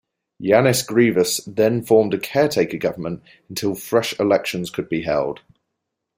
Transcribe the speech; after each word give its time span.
Yiannis 0.41 0.83
Grivas 0.87 1.41
then 1.45 1.83
formed 1.83 2.15
a 2.15 2.17
caretaker 2.17 2.77
government 2.77 3.21
until 3.49 3.75
fresh 3.75 4.19
elections 4.19 4.71
could 4.71 4.89
be 4.89 5.03
held. 5.03 5.41